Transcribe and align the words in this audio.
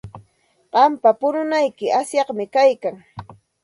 Qampa 0.73 1.09
pununayki 1.19 1.87
asyaqmi 1.99 2.45
kaykan. 2.53 2.95